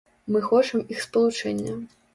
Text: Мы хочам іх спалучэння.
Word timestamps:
Мы 0.35 0.41
хочам 0.47 0.83
іх 0.95 1.05
спалучэння. 1.07 1.81